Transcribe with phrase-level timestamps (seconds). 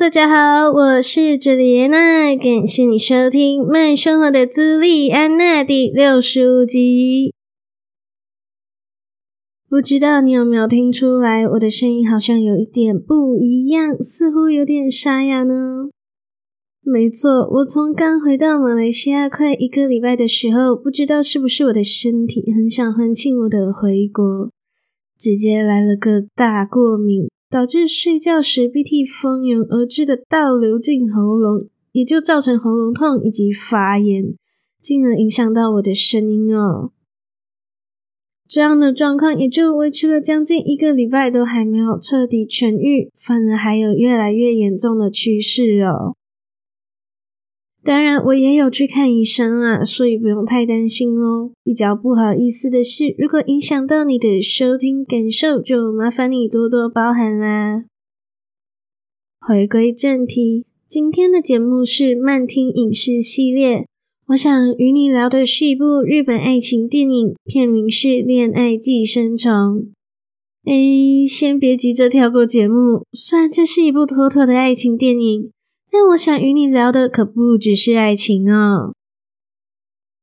[0.00, 7.34] 大家好，我是朱莉安娜，感谢你收听《慢生活的朱莉安娜》第六十五集。
[9.68, 15.90] 不知道你有没有听出来，我的声音好像有一点不一样，似乎有点沙哑呢？
[16.80, 24.50] 没错，我从刚回到马来西亚快一个礼拜的时候，不知道是不是我的身体很想欢庆我的回国，
[25.18, 27.28] 直接来了个大过敏。
[27.50, 34.36] 导致睡觉时鼻涕蜂拥而至的倒流进喉咙，也就造成喉咙痛以及发炎，
[34.80, 36.92] 进而影响到我的声音哦。
[38.48, 46.14] 这样的状况也就维持了将近一个礼拜，都还没有彻底痊愈，反而还有越来越严重的趋势哦。
[47.82, 51.50] 当然，我也有去看医生啊，所以不用太担心哦。
[51.64, 57.84] 比较不好意思的是，如果影响到你的收听感受，就麻烦你多多包涵啦。
[59.40, 63.86] 回归正题，今天的节目是慢听影视系列，
[64.26, 69.50] 我想与你聊的是一部日本爱情电影，片名是《恋爱寄生虫》。
[70.66, 75.50] 诶，先别急着跳过节目，虽然这是一部妥妥的爱情电影。
[75.92, 78.94] 但我想与你聊的可不只是爱情哦。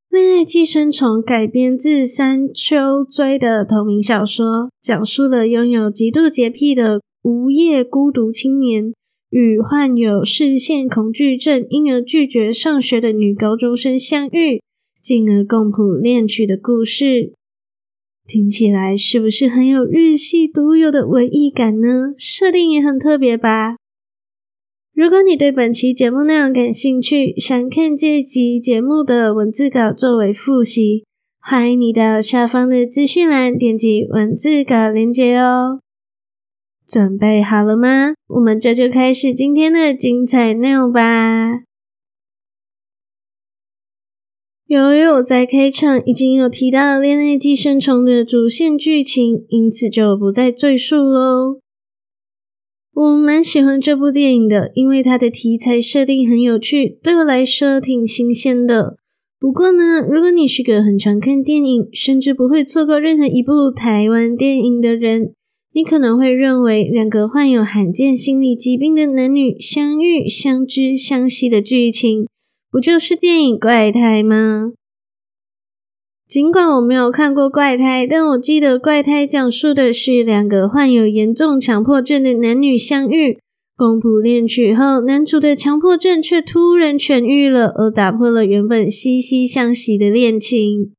[0.19, 8.93] 《恋爱寄生虫》改编自山秋追的同名小说，讲述了拥有极度洁癖的无业孤独青年
[9.29, 14.61] 与患有视线恐惧症，因而拒绝上学的女高中生相遇，
[15.01, 17.33] 进而共谱恋曲的故事。
[18.25, 22.13] 听起来是不是很有日系独有的文艺感呢？
[22.17, 23.75] 设定也很特别吧？
[24.97, 31.05] 如果你对本期节目内容感兴趣，想看这集节目的文字稿作为复习，
[31.39, 35.81] 欢迎你到下方的资讯栏点击文字稿链接哦。
[36.87, 38.15] 准备好了吗？
[38.27, 41.59] 我们这就开始今天的精彩内容吧。
[44.65, 51.59] 由于我在开场已经有提到《恋爱寄生虫》的主线剧情，因此就不再赘述喽。
[52.99, 58.97] 我蛮喜欢这部电影的，因为它的题材设定很有趣，对我来说挺新鲜的。
[59.39, 65.33] 不过呢，如果你是个很常看电影，甚至不会错过任何一部台湾电影的人，
[65.75, 72.25] 你可能会认为两个患有罕见心理疾病的男女相遇、相知、相惜的剧情，
[72.71, 74.71] 不就是电影怪胎吗？
[76.27, 83.39] 尽管我没有看过《怪胎》，但我记得《怪胎》讲述的是两个患有严重强迫症的男女相遇，
[83.77, 90.91] 共谱恋曲后，男主的强迫症却突然痊愈了，而打破了原本惺惺相惜的恋情。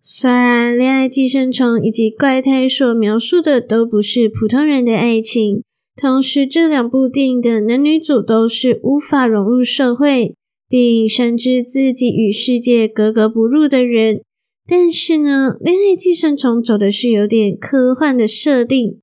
[0.00, 5.62] 虽然《恋爱寄生虫》以及《怪胎》所描述的都不是普通人的爱情，
[6.00, 10.37] 同时这两部电影的男女主都是无法融入社会。
[10.68, 14.20] 并深知自己与世界格格不入的人，
[14.66, 19.00] 但是呢，恋爱寄生虫走的是有点科幻的设定。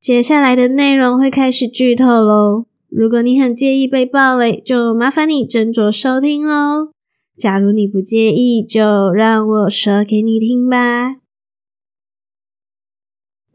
[0.00, 6.90] 接下来的内容会开始剧透喽，如果你很介意被爆雷，就麻烦你斟酌收听喽。
[7.36, 11.17] 假如你不介意，就让我说给你听吧。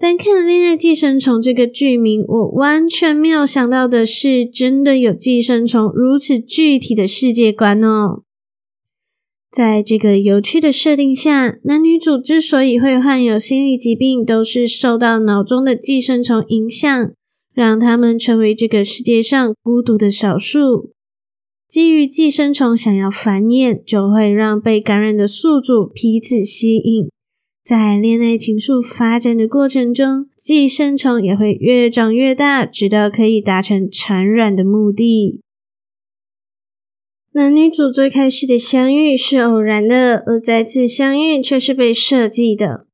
[0.03, 8.23] 但看《恋爱寄生虫》这个剧名，我完全没有想到的是，真的有寄生虫如此具体的世界观哦。
[9.49, 17.13] 在这个有趣的设定下，男女主之所以会患有心理疾病，都是受到脑中的寄生虫影响，
[17.53, 20.91] 让他们成为这个世界上孤独的少数。
[21.65, 27.07] 基于寄生虫想要繁衍，就会让被感染的宿主彼此吸引。
[27.63, 35.39] 在恋爱情愫发展的过程中，寄生虫也会越长越大，直到可以达成产卵的目的。
[37.31, 42.86] 男女主最开始的相遇是偶然的，而再次相遇却是被设计的。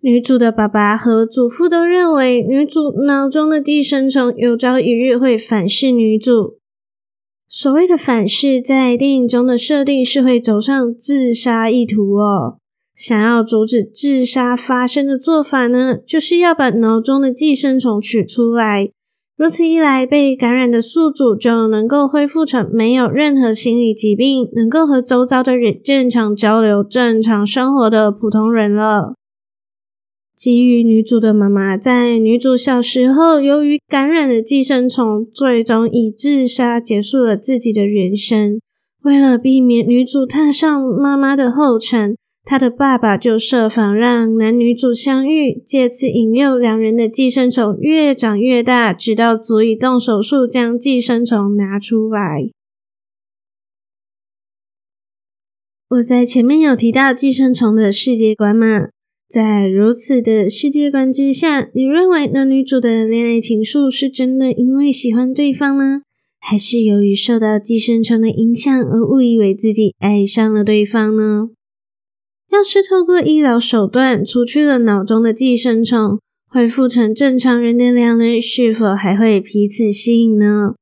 [0.00, 6.58] 女主的爸爸和祖父都认为，女主脑中的寄生虫有朝一日会反噬女主。
[7.48, 12.58] 所谓的反噬，在电影中的设定是会走上自杀意图哦。
[12.94, 18.88] 想要阻止自杀发生的做法呢，就是要把脑中的寄生虫取出来，
[19.36, 29.14] 如此一来，被感染的宿主就能够恢复成没有任何心理疾病，能够和周遭的人正常交流、正常生活的普通人了。
[30.36, 38.60] 基于女主的妈妈在女主小时候由于感染了寄生虫，最终以自杀结束了自己的人生。
[39.02, 42.14] 为了避免女主踏上妈妈的后尘。
[42.46, 52.50] 他的爸爸就设法让男女主相遇，借此引诱两人的寄生虫越长越大，直到足以动手术将寄生虫拿出来。
[55.88, 58.88] 我在前面有提到寄生虫的世界观嘛，
[59.26, 66.02] 在如此的世界观之下，你认为男女主的恋爱情愫是真的因为喜欢对方呢，
[66.38, 71.48] 还是由于受到寄生虫的影响而误以为自己爱上了对方呢？
[72.54, 80.74] 要是透过医疗手段除去了脑中的寄生虫，恢复成正常人的两人，是否还会彼此吸引呢？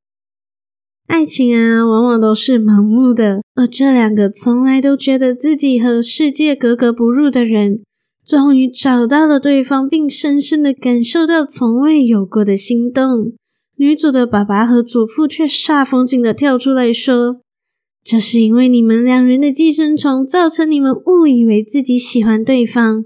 [1.06, 7.80] 爱情啊，往往都是盲目的，而这两个从来都觉得自己和世界格格不入的人，
[8.22, 13.32] 终于找到了对方，并深深的感受到从未有过的心动。
[13.76, 17.42] 女主的爸爸和祖父却煞风景的跳出来说。
[18.04, 23.04] 这是因为你们两人的寄生虫造成你们误以为自己喜欢对方。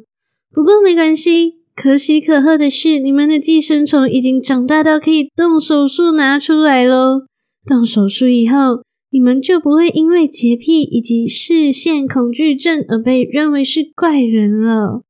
[0.50, 7.26] 不过没关系，可喜可贺的是，你们的寄生虫已经长大到可以动手术拿出来喽。
[7.66, 15.02] 动手术以后，你们就不会因为洁癖以及视线恐惧症而被认为是怪人了。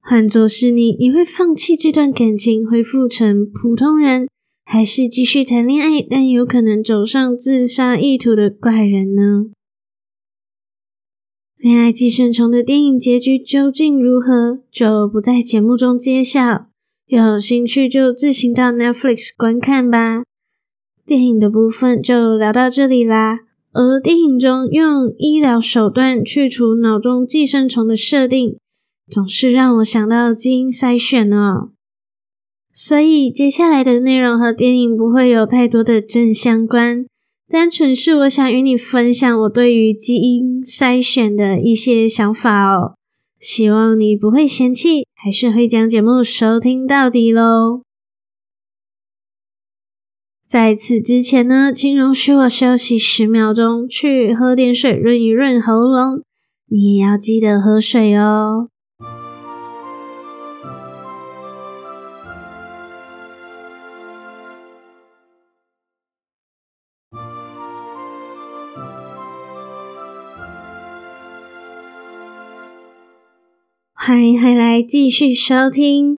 [0.00, 4.28] 换作是你，你会放弃这段感情，恢复成普通人？
[4.70, 9.46] 还是继续谈恋爱，但有可能走上自杀意图的怪人呢？
[11.56, 16.66] 恋爱寄生虫的电影结局究竟如何，就不在节目中揭晓。
[17.06, 20.24] 有兴趣就自行到 Netflix 观看吧。
[21.06, 23.38] 电影的部分就聊到这里啦。
[23.72, 28.58] 而电影中用医疗手段去除脑中寄生虫的设定，
[29.10, 31.70] 总是让我想到基因筛选哦。
[32.80, 37.04] 所以接下来的内容和电影不会有太多的正相关，
[37.48, 42.94] 单纯是我想与你分享我对于基因筛选的一些想法哦。
[43.40, 47.82] 希望你不会嫌弃，还是会将节目收听到底喽。
[50.46, 56.22] 在此之前呢，请容许我休息十秒钟，去喝点水润一润喉咙。
[56.70, 58.68] 你也要记得喝水哦。
[74.08, 76.16] 欢迎回来继续收听。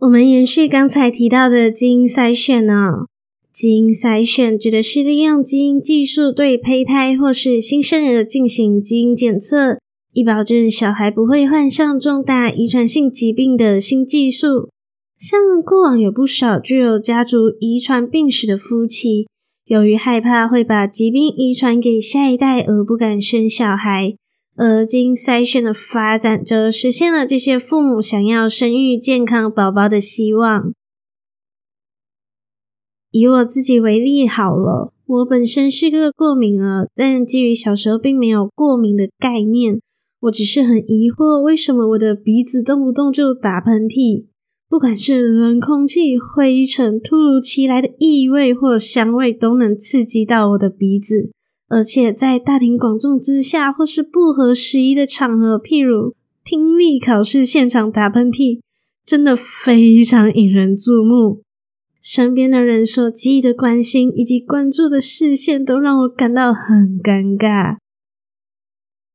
[0.00, 3.06] 我们延续刚才提到的基因筛选哦。
[3.50, 9.78] 基因筛选指的是利用基因技术对胚胎或是新生儿进行基因检测，
[10.12, 14.68] 以保证小孩不会患上重大遗传性疾病的新技术。
[15.16, 19.26] 像过往有不少具有家族遗传病史的夫妻，
[19.64, 24.16] 由于害怕会把疾病遗传给下一代而不敢生小孩。
[24.56, 30.72] 而基因筛选的发展，则实现了这些父母想要生育健康宝宝的希望。
[33.10, 39.80] 以我自己为例好了，我本身是个过敏儿，但基于小时候并没有过敏的概念，
[40.22, 44.26] 我只是很疑惑，为什么我的鼻子动不动就打喷嚏，
[44.68, 51.33] 不管是冷空气、灰尘、突如其来的异味或香味，都能刺激到我的鼻子。
[51.68, 58.60] 而且在大庭广众之下，或是不合时宜的场合，譬如听力考试现场打喷嚏，
[59.06, 61.42] 真的非常引人注目。
[62.00, 67.78] 身边的人所给予的关心以及关注的视线，都让我感到很尴尬。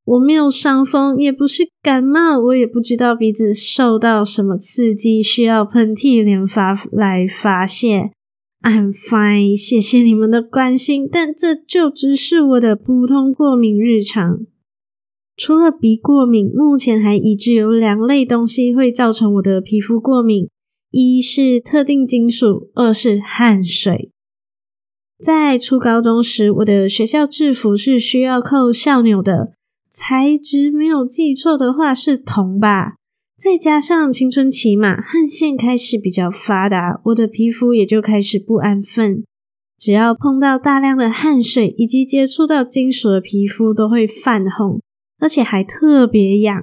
[0.05, 8.09] 我没有伤风，也不是感冒，我也不知道鼻子受到什么刺激，需要喷嚏连发来发泄。
[8.61, 14.45] I'm fine，谢谢你们的关心，但这就只是我的普通过敏日常。
[15.37, 20.49] 除了鼻过敏，目前还已知有两类东西会造成我的皮肤过敏：
[20.91, 24.11] 一是特定金属，二是汗水。
[25.23, 29.53] 在初高中时，我的学校制服是需要扣校纽的，
[29.89, 32.95] 材质没有记错的话是铜吧。
[33.39, 39.23] 再加上青春期嘛，汗腺开始比较发达，我的皮肤也就开始不安分。
[39.77, 44.81] 只要碰到大量的汗水以及接触到金属的皮肤，都会泛红，
[45.19, 46.53] 而且还特别痒。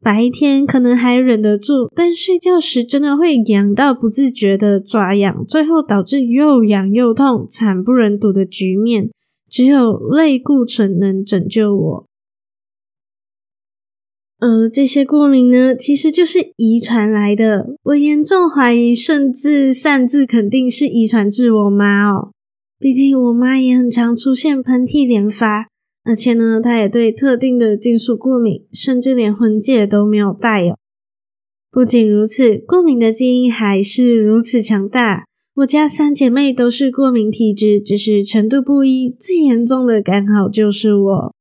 [0.00, 9.10] 白天可能还忍得住，但睡觉时真的会痒到不自觉的抓痒，最后导致又痒又痛、惨不忍睹的局面。
[9.48, 12.05] 只有类固醇能拯救我。
[14.38, 17.74] 而这些过敏呢，其实就是遗传来的。
[17.84, 22.32] 我严重怀疑，甚至擅自肯定是遗传至我妈哦。
[22.78, 25.68] 毕竟我妈也很常出现喷嚏连发。
[26.04, 30.76] 而且呢，她也对特定的金属过敏，甚至连婚戒都没有戴哦。
[31.72, 35.24] 不仅如此，过敏的基因还是如此强大。
[35.56, 41.35] 我家三姐妹都是过敏体质，只是程度不一，最严重的刚好就是我。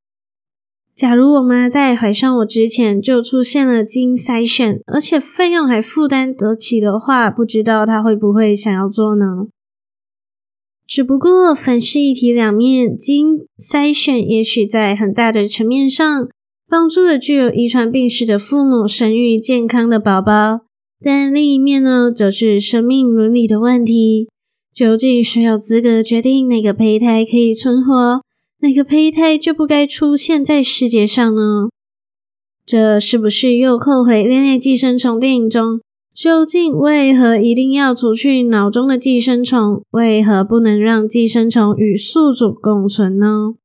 [0.95, 9.47] 假如我妈在怀上我之前就出现了基因筛选，而且费用还负担得起的话，不知道她会不会想要做呢？
[10.87, 16.29] 只不过，凡事一体两面，基因筛选也许在很大的层面上
[16.69, 20.61] 帮助了具有遗传病史的父母生育健康的宝宝，
[21.03, 24.29] 但另一面呢，则是生命伦理的问题。
[24.73, 28.21] 究竟谁有资格决定哪个胚胎可以存活，
[28.61, 31.69] 哪个胚胎就不该出现在世界上呢？
[32.65, 35.81] 这是不是又扣回《恋爱寄生虫》电影中？
[36.13, 39.83] 究竟为何一定要除去脑中的寄生虫？
[39.91, 43.55] 为何不能让寄生虫与宿主共存呢？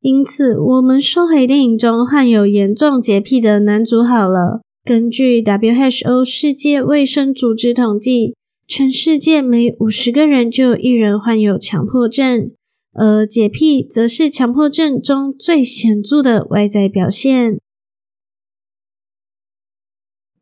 [0.00, 4.60] 因此，我们收回电影中患有严重洁癖的男主好了。
[4.84, 8.34] 根据 WHO 世界卫生组织统计，
[8.68, 12.50] 全世界每五十个人就有一人患有强迫症，
[12.96, 17.58] 而洁癖则是强迫症中最显著的外在表现。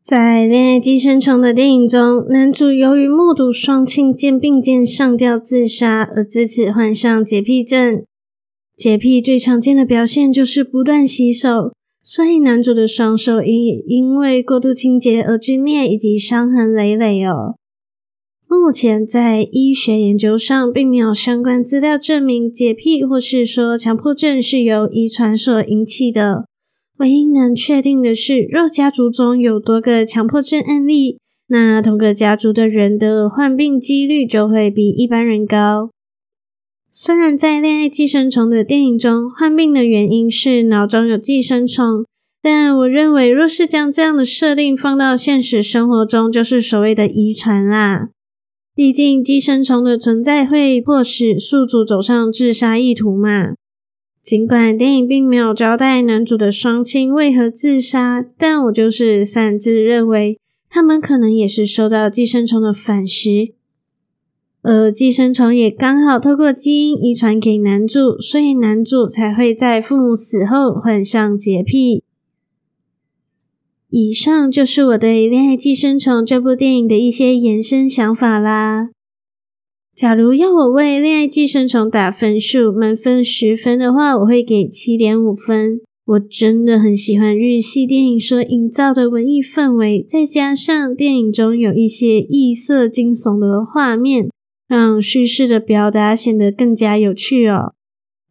[0.03, 8.03] 在《恋爱寄生虫》的电影中，男主由于目睹双亲肩并肩上吊自杀，而自此患上洁癖症。
[8.77, 17.55] 洁癖最常见的表现就是不断洗手，所以男主的双手因因为过度清洁而皲裂以及伤痕累累哦。
[18.59, 26.45] 目前在医学研究上，并没有相关资料证明洁癖或是说强迫症是由遗传所引起的。
[26.97, 35.89] 唯一能确定的是，若家族中有多个强迫症案例，那同个家族的人的患病几率就会比一般人高。
[36.89, 42.05] 虽然在《恋爱寄生虫》的电影中，患病的原因是脑中有寄生虫，
[42.41, 48.11] 但我认为，若是将这样的设定放到现实生活中，就是所谓的遗传啦。
[48.75, 53.53] 毕竟，寄生虫的存在会迫使宿主走上自杀意图嘛。
[54.21, 60.37] 尽管电影并没有交代男主的双亲为何自杀，但我就是擅自认为
[60.69, 63.53] 他们可能也是受到寄生虫的反噬，
[64.61, 72.03] 而寄生虫也刚好透过基因遗传给男主，所以男主才会在父母死后患上洁癖。
[73.89, 78.89] 以上就是我对《恋爱寄生虫》这部电影的一些延伸想法啦。
[79.95, 85.79] 假如要我为《恋爱寄生虫》打分数，满分十分的话，我会给七点五分。
[86.05, 94.29] 我真的很喜欢日系电影所营造的文艺氛围，再加上电影中有一些异色惊悚的画面，
[94.67, 97.74] 让叙事的表达显得更加有趣哦。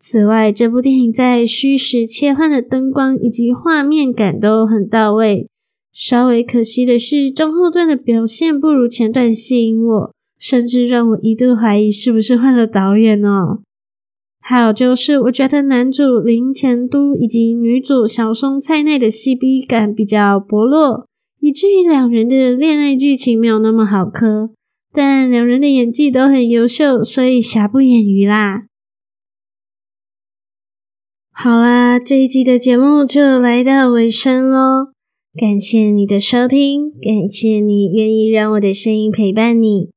[0.06, 5.49] 此外，这部电影在虚实切换的灯光以及画面感都很到位。
[5.94, 10.14] 稍微可惜的是，中后段的表现不如前段吸引我。
[10.38, 13.61] 甚至让我一度怀疑是不是换了导演哦。
[14.42, 21.06] 还有就是，我觉得男主林前都以及女主小松菜奈的 CP 感比较薄弱，
[21.40, 24.50] 以至于两人的恋爱剧情没有那么好磕。
[24.92, 28.64] 但两人的演技都很优秀，所以瑕不掩瑜啦。
[31.37, 34.93] 好啦，这一集的节目就来到尾声喽，
[35.37, 39.91] 感谢你的收听，感谢你愿意让我的声音陪伴你。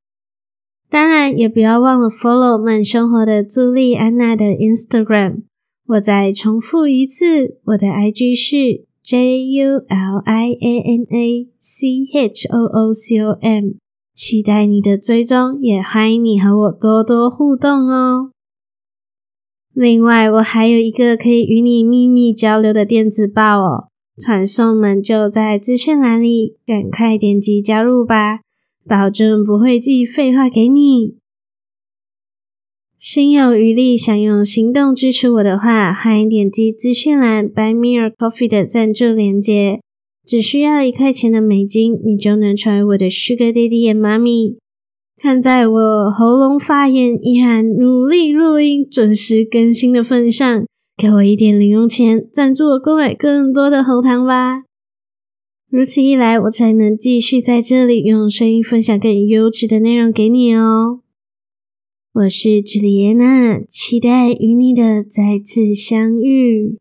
[0.91, 5.45] 当然，也不要忘了 follow 慢生活的朱莉安娜的 Instagram。
[5.87, 13.39] 我再重复一次，我的 IG 是 J U L I A N A C H O O C O
[13.41, 13.71] M，
[14.15, 18.33] 期待你的追踪，也欢迎你和我多多互动哦。
[19.73, 23.89] 另外，我还有一个可以与你秘密交流的电子报哦，
[24.21, 28.41] 传送门就在资讯栏里，赶快点击加入吧，
[28.87, 31.17] 保证不会寄废话给你。
[32.99, 39.79] 心有余力，想用行动支持我的话，欢迎点击资讯栏 Buy Me a Coffee 的赞助链接，
[40.27, 44.57] 只需要一块钱的美金，你就能成为我的 Sugar Daddy and Mommy。
[45.17, 54.65] 看在我喉咙发炎，依然努力录音、准时更新的份上，给我一点零用钱，赞助我购买更多的喉糖吧。
[55.71, 60.99] 如此一来，我才能继续在这里用声音分享更优质的内容给你哦。
[62.15, 66.79] 我是朱丽叶娜，期待与你的再次相遇。